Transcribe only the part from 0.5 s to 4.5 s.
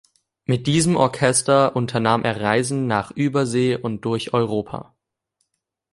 diesem Orchester unternahm er Reisen nach Übersee und durch